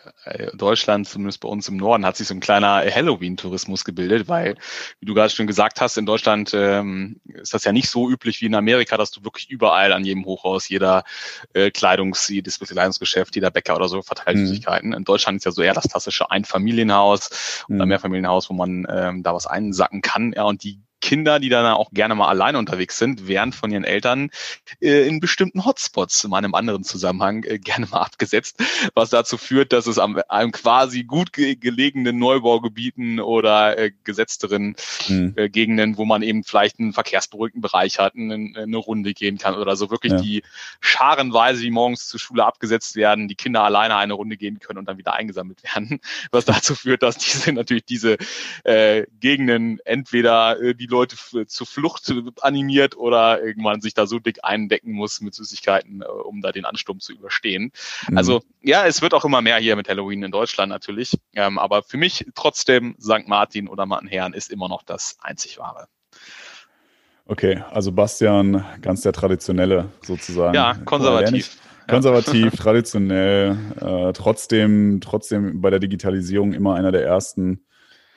[0.55, 4.55] Deutschland, zumindest bei uns im Norden, hat sich so ein kleiner Halloween-Tourismus gebildet, weil,
[4.99, 8.41] wie du gerade schon gesagt hast, in Deutschland ähm, ist das ja nicht so üblich
[8.41, 11.03] wie in Amerika, dass du wirklich überall an jedem Hochhaus, jeder
[11.53, 14.47] äh, Kleidungs-, jedes Kleidungsgeschäft, jeder Bäcker oder so verteilt mhm.
[14.47, 14.93] Süßigkeiten.
[14.93, 17.75] In Deutschland ist ja so eher das klassische Einfamilienhaus mhm.
[17.75, 20.33] oder Mehrfamilienhaus, wo man ähm, da was einsacken kann.
[20.35, 20.79] Ja, und die
[21.09, 24.29] Kinder, die dann auch gerne mal alleine unterwegs sind, werden von ihren Eltern
[24.79, 28.61] äh, in bestimmten Hotspots in einem anderen Zusammenhang äh, gerne mal abgesetzt,
[28.93, 34.75] was dazu führt, dass es am einem quasi gut ge gelegenen Neubaugebieten oder äh, gesetzteren
[35.07, 35.33] mhm.
[35.35, 39.55] äh, Gegenden, wo man eben vielleicht einen verkehrsberuhigten Bereich hat, eine, eine Runde gehen kann
[39.55, 40.21] oder so wirklich ja.
[40.21, 40.43] die
[40.79, 44.85] scharenweise, die morgens zur Schule abgesetzt werden, die Kinder alleine eine Runde gehen können und
[44.85, 48.17] dann wieder eingesammelt werden, was dazu führt, dass diese natürlich diese
[48.63, 54.39] äh, Gegenden entweder äh, die Leute zur Flucht animiert oder irgendwann sich da so dick
[54.43, 57.71] eindecken muss mit Süßigkeiten, äh, um da den Ansturm zu überstehen.
[58.07, 58.17] Mhm.
[58.17, 61.17] Also ja, es wird auch immer mehr hier mit Halloween in Deutschland natürlich.
[61.33, 63.27] Ähm, aber für mich trotzdem St.
[63.27, 65.87] Martin oder Martinherren ist immer noch das einzig wahre.
[67.25, 70.55] Okay, also Bastian, ganz der traditionelle sozusagen.
[70.55, 71.57] Ja, konservativ.
[71.87, 77.65] Konservativ, traditionell, äh, trotzdem, trotzdem bei der Digitalisierung immer einer der ersten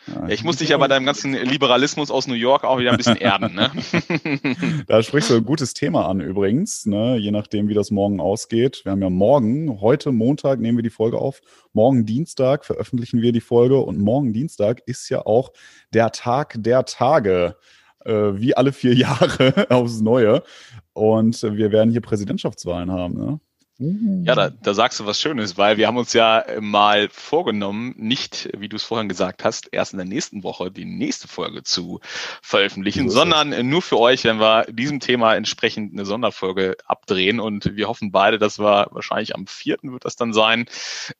[0.07, 2.97] ja, ich muss dich ja bei deinem ganzen Liberalismus aus New York auch wieder ein
[2.97, 3.55] bisschen erden.
[3.55, 3.71] Ne?
[4.87, 7.17] da sprichst du ein gutes Thema an übrigens, ne?
[7.17, 8.83] je nachdem, wie das morgen ausgeht.
[8.85, 11.41] Wir haben ja morgen, heute Montag nehmen wir die Folge auf,
[11.73, 15.53] morgen Dienstag veröffentlichen wir die Folge und morgen Dienstag ist ja auch
[15.93, 17.57] der Tag der Tage,
[18.05, 20.43] äh, wie alle vier Jahre aufs Neue.
[20.93, 23.15] Und wir werden hier Präsidentschaftswahlen haben.
[23.15, 23.41] Ne?
[23.79, 28.51] Ja, da, da sagst du was Schönes, weil wir haben uns ja mal vorgenommen, nicht,
[28.57, 32.01] wie du es vorhin gesagt hast, erst in der nächsten Woche die nächste Folge zu
[32.43, 37.41] veröffentlichen, so sondern nur für euch, wenn wir diesem Thema entsprechend eine Sonderfolge abdrehen.
[37.41, 40.67] Und wir hoffen beide, dass wir wahrscheinlich am vierten wird das dann sein.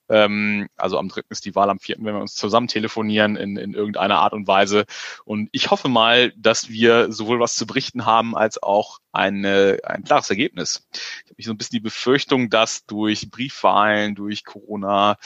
[0.09, 3.57] Ähm, also am dritten ist die Wahl, am vierten, wenn wir uns zusammen telefonieren in,
[3.57, 4.85] in irgendeiner Art und Weise.
[5.25, 10.05] Und ich hoffe mal, dass wir sowohl was zu berichten haben, als auch eine, ein
[10.05, 10.89] klares Ergebnis.
[10.93, 15.19] Ich habe mich so ein bisschen die Befürchtung, dass durch Briefwahlen, durch Corona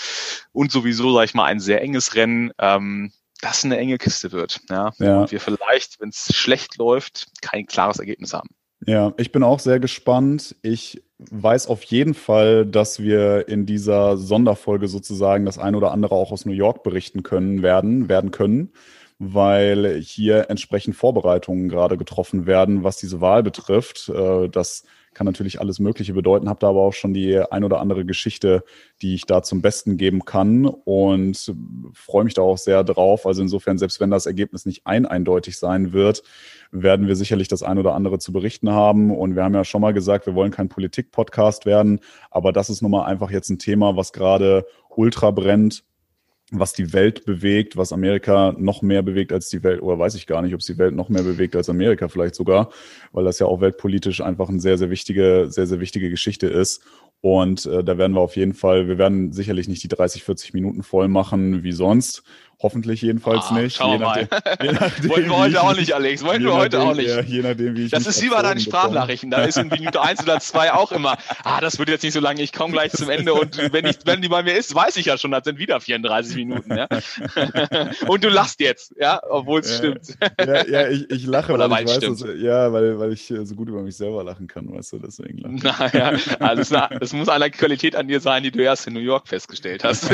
[0.52, 4.60] und sowieso, sage ich mal, ein sehr enges Rennen, ähm, das eine enge Kiste wird.
[4.68, 4.92] Ja?
[4.98, 5.20] ja.
[5.20, 8.48] Und wir vielleicht, wenn es schlecht läuft, kein klares Ergebnis haben.
[8.84, 10.54] Ja, ich bin auch sehr gespannt.
[10.62, 16.14] Ich weiß auf jeden Fall, dass wir in dieser Sonderfolge sozusagen das ein oder andere
[16.14, 18.72] auch aus New York berichten können werden, werden können
[19.18, 24.08] weil hier entsprechend Vorbereitungen gerade getroffen werden, was diese Wahl betrifft.
[24.08, 27.80] Äh, das kann natürlich alles Mögliche bedeuten, habe da aber auch schon die ein oder
[27.80, 28.62] andere Geschichte,
[29.00, 31.54] die ich da zum Besten geben kann und
[31.94, 33.26] freue mich da auch sehr drauf.
[33.26, 36.22] Also insofern, selbst wenn das Ergebnis nicht ein eindeutig sein wird,
[36.70, 39.10] werden wir sicherlich das ein oder andere zu berichten haben.
[39.10, 42.00] Und wir haben ja schon mal gesagt, wir wollen kein Politik-Podcast werden,
[42.30, 45.82] aber das ist nun mal einfach jetzt ein Thema, was gerade ultra brennt
[46.52, 50.26] was die Welt bewegt, was Amerika noch mehr bewegt als die Welt, oder weiß ich
[50.26, 52.70] gar nicht, ob es die Welt noch mehr bewegt als Amerika vielleicht sogar,
[53.12, 56.84] weil das ja auch weltpolitisch einfach eine sehr, sehr wichtige, sehr, sehr wichtige Geschichte ist.
[57.20, 60.54] Und äh, da werden wir auf jeden Fall, wir werden sicherlich nicht die 30, 40
[60.54, 62.22] Minuten voll machen wie sonst.
[62.62, 63.76] Hoffentlich jedenfalls Ah, nicht.
[63.76, 64.28] schauen Je wir mal.
[64.62, 66.24] je nachdem, Wollten wir heute auch nicht, Alex.
[66.24, 67.08] Wollten wir heute nachdem- auch nicht.
[67.08, 68.60] Ja, je nachdem, wie ich Das ist wie bei deinen.
[68.60, 69.30] Sprachnachrichten.
[69.30, 72.20] Da ist in Minute 1 oder 2 auch immer, ah, das wird jetzt nicht so
[72.20, 74.96] lange, ich komme gleich zum Ende und wenn, ich, wenn die bei mir ist, weiß
[74.96, 76.74] ich ja schon, das sind wieder 34 Minuten.
[76.76, 76.88] Ja?
[78.08, 79.76] und du lachst jetzt, ja, obwohl es Ja.
[79.76, 80.16] stimmt.
[80.40, 83.54] Ja, ja ich, ich lache, Oder weil ich weiß, dass, ja, weil, weil ich so
[83.54, 85.56] gut über mich selber lachen kann, weißt du, deswegen lache.
[85.92, 88.94] Naja, also es, na- es muss eine Qualität an dir sein, die du erst in
[88.94, 90.10] New York festgestellt hast.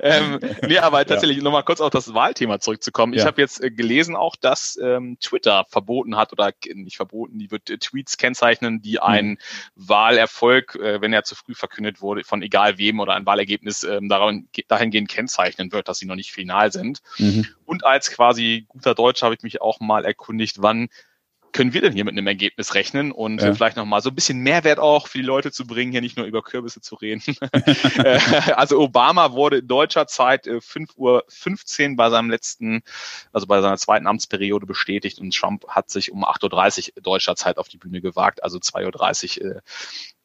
[0.00, 3.12] ähm, nee, aber tatsächlich nochmal kurz auf das Wahlthema zurückzukommen.
[3.12, 3.26] Ich Ja.
[3.26, 7.70] habe jetzt äh, gelesen auch, dass ähm, Twitter verboten hat oder nicht verboten, die wird
[7.70, 9.38] äh, Tweets kennzeichnen, die einen
[9.74, 14.08] Wahlerfolg, äh, wenn er zu früh verkündet wurde, von egal wem oder ein Wahlergebnis ähm,
[14.08, 17.00] daran, dahingehend kennzeichnen wird, dass sie noch nicht final sind.
[17.18, 17.46] Mhm.
[17.64, 20.88] Und als quasi guter Deutscher habe ich mich auch mal erkundigt, wann
[21.56, 23.48] können wir denn hier mit einem Ergebnis rechnen und Ja.
[23.48, 26.16] äh, vielleicht nochmal so ein bisschen Mehrwert auch für die Leute zu bringen, hier nicht
[26.18, 27.22] nur über Kürbisse zu reden.
[27.96, 28.18] Äh,
[28.52, 32.82] also Obama wurde in deutscher Zeit äh, 5 Uhr 15 bei seinem letzten,
[33.32, 37.56] also bei seiner zweiten Amtsperiode bestätigt und Trump hat sich um 8.30 Uhr deutscher Zeit
[37.58, 39.60] auf die Bühne gewagt, also 2.30 Uhr äh,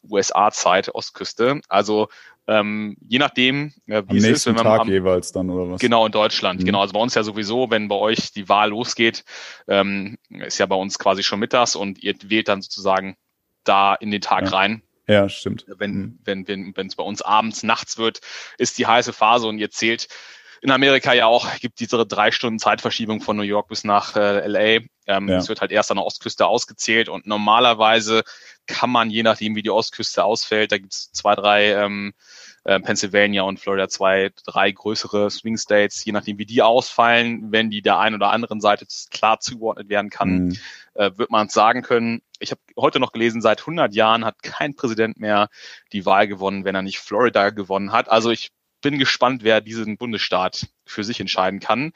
[0.07, 1.61] USA-Zeit, Ostküste.
[1.67, 2.07] Also
[2.47, 5.71] ähm, je nachdem, äh, Am wie es ist, wenn man Tag am, jeweils dann, oder
[5.71, 5.79] was?
[5.79, 6.61] Genau, in Deutschland.
[6.61, 6.65] Mhm.
[6.65, 9.23] Genau, also bei uns ja sowieso, wenn bei euch die Wahl losgeht,
[9.67, 13.15] ähm, ist ja bei uns quasi schon mittags und ihr wählt dann sozusagen
[13.63, 14.57] da in den Tag Ja.
[14.57, 14.81] rein.
[15.07, 15.65] Ja, stimmt.
[15.67, 16.19] Wenn Mhm.
[16.23, 18.21] wenn wenn wenn es bei uns abends, nachts wird,
[18.57, 20.07] ist die heiße Phase und ihr zählt
[20.61, 24.47] in Amerika ja auch, gibt diese drei Stunden Zeitverschiebung von New York bis nach äh,
[24.47, 24.85] LA.
[25.07, 25.37] Ähm, Ja.
[25.37, 28.21] Es wird halt erst an der Ostküste ausgezählt und normalerweise
[28.67, 32.13] kann man, je nachdem wie die Ostküste ausfällt, da gibt es zwei, drei ähm,
[32.63, 37.71] äh, Pennsylvania und Florida zwei, drei größere Swing States, je nachdem wie die ausfallen, wenn
[37.71, 40.57] die der einen oder anderen Seite klar zugeordnet werden kann, Mhm.
[40.93, 42.21] äh, wird man sagen können.
[42.39, 45.49] Ich habe heute noch gelesen, seit 100 Jahren hat kein Präsident mehr
[45.91, 48.09] die Wahl gewonnen, wenn er nicht Florida gewonnen hat.
[48.09, 51.93] Also ich bin gespannt, wer diesen Bundesstaat für sich entscheiden kann.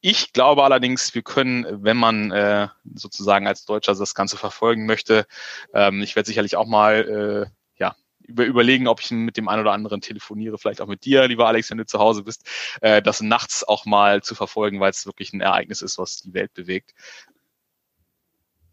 [0.00, 5.26] Ich glaube allerdings, wir können, wenn man äh, sozusagen als Deutscher das Ganze verfolgen möchte,
[5.74, 9.62] ähm, ich werde sicherlich auch mal äh, ja, über, überlegen, ob ich mit dem einen
[9.62, 12.48] oder anderen telefoniere, vielleicht auch mit dir, lieber Alex, wenn du zu Hause bist,
[12.80, 16.32] äh, das nachts auch mal zu verfolgen, weil es wirklich ein Ereignis ist, was die
[16.32, 16.94] Welt bewegt.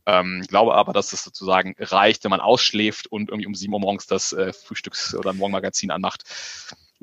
[0.08, 3.80] Ähm, glaube aber, dass es sozusagen reicht, wenn man ausschläft und irgendwie um sieben Uhr
[3.80, 6.24] morgens das äh, Frühstücks- oder Morgenmagazin anmacht,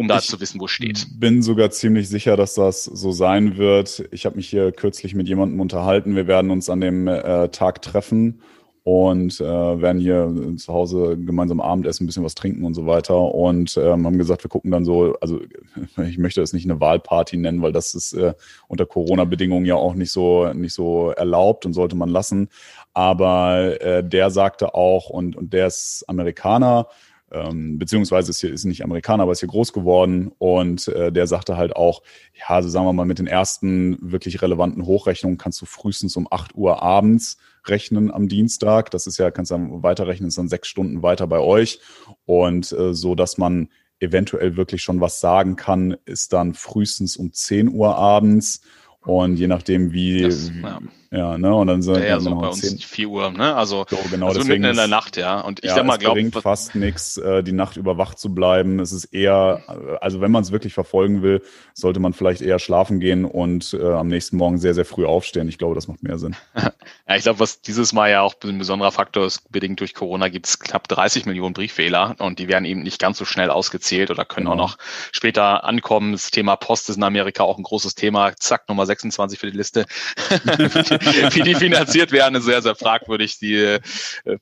[0.02, 1.06] um da Ich- zu wissen, wo es steht.
[1.18, 4.04] Bin sogar ziemlich sicher, dass das so sein wird.
[4.12, 6.14] Ich habe mich hier kürzlich mit jemandem unterhalten.
[6.16, 8.40] Wir werden uns an dem äh, Tag treffen
[8.84, 13.16] und äh, werden hier zu Hause gemeinsam Abendessen, ein bisschen was trinken und so weiter.
[13.16, 15.40] Und ähm, haben gesagt, wir gucken dann so, also
[16.08, 18.34] ich möchte es nicht eine Wahlparty nennen, weil das ist äh,
[18.66, 22.48] unter Corona-Bedingungen ja auch nicht so nicht so erlaubt und sollte man lassen.
[22.92, 26.88] Aber äh, der sagte auch, und, und der ist Amerikaner,
[27.32, 31.26] ähm, beziehungsweise ist hier ist nicht Amerikaner, aber ist hier groß geworden und äh, der
[31.26, 32.02] sagte halt auch,
[32.34, 36.28] ja, so sagen wir mal, mit den ersten wirklich relevanten Hochrechnungen kannst du frühestens um
[36.30, 38.90] 8 Uhr abends rechnen am Dienstag.
[38.90, 41.80] Das ist ja, kannst du dann weiterrechnen, ist dann sechs Stunden weiter bei euch
[42.24, 43.68] und äh, so, dass man
[43.98, 48.62] eventuell wirklich schon was sagen kann, ist dann frühestens um 10 Uhr abends
[49.00, 50.80] und je nachdem wie, Das, ja.
[51.12, 53.54] Ja, ne, und dann sind Ja, ja, so bei uns 10 4 Uhr, ne?
[53.54, 55.40] Also so, genau, also mitten in der Nacht, ja.
[55.40, 58.14] Und ich ja, sag mal, es glaube bringt fast nichts, äh, die Nacht über wach
[58.14, 58.80] zu bleiben.
[58.80, 61.42] Es ist eher, äh, also wenn man es wirklich verfolgen will,
[61.74, 65.48] sollte man vielleicht eher schlafen gehen und äh, am nächsten Morgen sehr, sehr früh aufstehen.
[65.48, 66.34] Ich glaube, das macht mehr Sinn.
[67.08, 70.28] Ja, ich glaube, was dieses Mal ja auch ein besonderer Faktor ist, bedingt durch Corona
[70.28, 74.10] gibt es knapp 30 Millionen Brieffehler und die werden eben nicht ganz so schnell ausgezählt
[74.10, 74.64] oder können Genau.
[74.64, 74.78] auch noch
[75.12, 76.12] später ankommen.
[76.12, 78.32] Das Thema Post ist in Amerika auch ein großes Thema.
[78.36, 79.86] Zack, Nummer 26 für die Liste.
[81.34, 83.38] Wie die finanziert werden, ist sehr, sehr fragwürdig.
[83.38, 83.80] Die äh,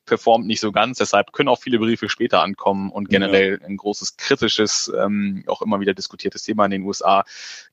[0.04, 0.98] performt nicht so ganz.
[0.98, 5.80] Deshalb können auch viele Briefe später ankommen und generell ein großes kritisches, ähm, auch immer
[5.80, 7.24] wieder diskutiertes Thema in den USA.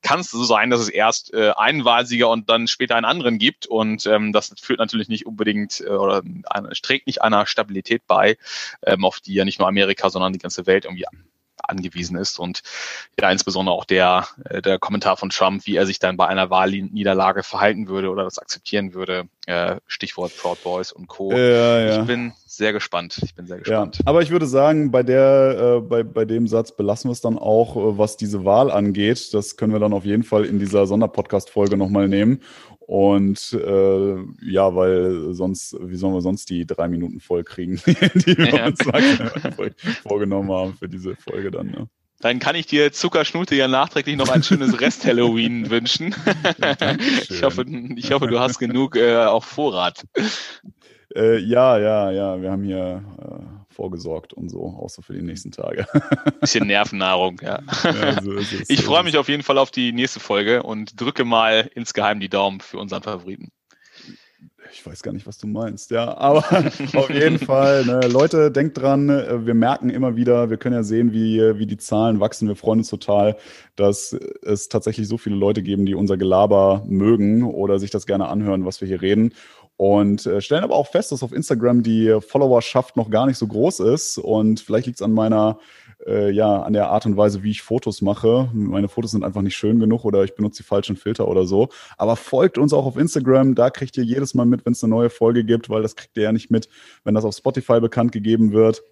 [0.01, 3.37] Kann es so sein, dass es erst äh, einen Wahlsieger und dann später einen anderen
[3.37, 6.21] gibt und ähm, das führt natürlich nicht unbedingt äh, oder
[6.71, 8.37] es trägt nicht einer Stabilität bei,
[8.85, 11.05] ähm, auf die ja nicht nur Amerika, sondern die ganze Welt irgendwie
[11.63, 12.63] angewiesen ist und
[13.19, 16.49] ja insbesondere auch der äh, der Kommentar von Trump, wie er sich dann bei einer
[16.49, 21.31] Wahlniederlage verhalten würde oder das akzeptieren würde, äh, Stichwort Proud Boys und Co.
[21.31, 22.01] Ja, ja.
[22.01, 23.19] Ich bin sehr gespannt.
[23.23, 23.99] Ich bin sehr Ja, gespannt.
[24.05, 27.37] aber ich würde sagen, bei der, äh, bei, bei dem Satz belassen wir es dann
[27.37, 29.33] auch, äh, was diese Wahl angeht.
[29.33, 32.41] Das können wir dann auf jeden Fall in dieser Sonderpodcast-Folge nochmal nehmen.
[32.79, 38.37] Und äh, ja, weil sonst, wie sollen wir sonst die drei Minuten voll kriegen, die
[38.37, 38.65] wir Ja.
[38.67, 38.79] uns
[40.03, 41.67] vorgenommen haben für diese Folge dann.
[41.67, 41.89] Ne?
[42.19, 46.15] Dann kann ich dir Zuckerschnute ja nachträglich noch ein schönes Rest-Halloween wünschen.
[47.29, 47.65] ich, hoffe,
[47.95, 50.03] ich hoffe, du hast genug äh, auf Vorrat.
[51.15, 55.21] Äh, ja, ja, ja, wir haben hier äh, vorgesorgt und so, auch so für die
[55.21, 55.87] nächsten Tage.
[56.41, 57.61] Bisschen Nervennahrung, ja.
[57.83, 58.35] ja so
[58.67, 62.29] ich freue mich auf jeden Fall auf die nächste Folge und drücke mal insgeheim die
[62.29, 63.51] Daumen für unseren Favoriten
[64.71, 66.39] ich weiß gar nicht, was du meinst, ja, aber
[66.95, 70.83] auf jeden Fall, ne, Leute, denkt dran, äh, wir merken immer wieder, wir können ja
[70.83, 72.47] sehen, wie, wie die Zahlen wachsen.
[72.47, 73.37] Wir freuen uns total,
[73.75, 78.27] dass es tatsächlich so viele Leute geben, die unser Gelaber mögen oder sich das gerne
[78.27, 79.33] anhören, was wir hier reden.
[79.77, 83.47] Und äh, stellen aber auch fest, dass auf Instagram die Followerschaft noch gar nicht so
[83.47, 84.17] groß ist.
[84.17, 85.59] Und vielleicht liegt es an meiner
[86.05, 88.49] äh, ja, an der Art und Weise, wie ich Fotos mache.
[88.53, 91.69] Meine Fotos sind einfach nicht schön genug oder ich benutze die falschen Filter oder so.
[91.97, 94.91] Aber folgt uns auch auf Instagram, da kriegt ihr jedes Mal mit, wenn es eine
[94.91, 96.69] neue Folge gibt, weil das kriegt ihr ja nicht mit,
[97.03, 98.83] wenn das auf Spotify bekannt gegeben wird.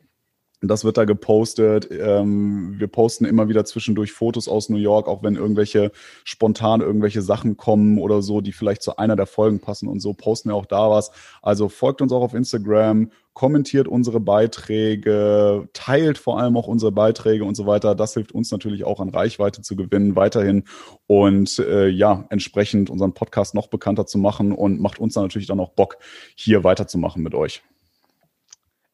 [0.67, 1.89] Das wird da gepostet.
[1.91, 5.91] Ähm, wir posten immer wieder zwischendurch Fotos aus New York, auch wenn irgendwelche
[6.23, 10.13] spontan irgendwelche Sachen kommen oder so, die vielleicht zu einer der Folgen passen und so,
[10.13, 11.11] posten wir auch da was.
[11.41, 17.43] Also folgt uns auch auf Instagram, kommentiert unsere Beiträge, teilt vor allem auch unsere Beiträge
[17.43, 17.93] und so weiter.
[17.93, 20.63] Das hilft uns natürlich auch an Reichweite zu gewinnen weiterhin
[21.05, 25.47] und äh, ja, entsprechend unseren Podcast noch bekannter zu machen und macht uns dann natürlich
[25.47, 25.97] dann auch Bock,
[26.35, 27.61] hier weiterzumachen mit euch.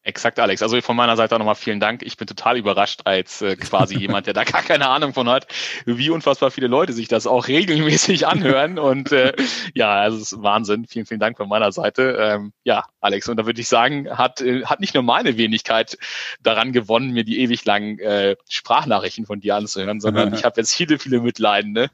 [0.04, 0.62] Exakt, Alex.
[0.62, 2.02] Also von meiner Seite auch nochmal vielen Dank.
[2.02, 5.46] Ich bin total überrascht als äh, quasi jemand, der da gar keine Ahnung von hat,
[5.86, 8.80] wie unfassbar viele Leute sich das auch regelmäßig anhören.
[8.80, 9.32] Und äh,
[9.74, 10.86] ja, also es ist Wahnsinn.
[10.86, 12.16] Vielen, vielen Dank von meiner Seite.
[12.18, 15.96] Ähm, ja, Alex, und da würde ich sagen, hat, äh, hat nicht nur meine Wenigkeit
[16.42, 20.74] daran gewonnen, mir die ewig langen äh, Sprachnachrichten von dir anzuhören, sondern ich habe jetzt
[20.74, 21.90] viele, viele Mitleidende.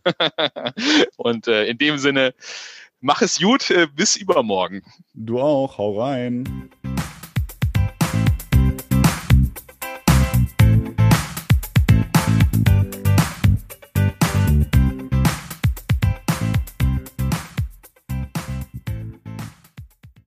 [1.16, 2.32] und äh, in dem Sinne,
[3.00, 4.82] mach es gut, äh, bis übermorgen.
[5.12, 6.70] Du auch, hau rein.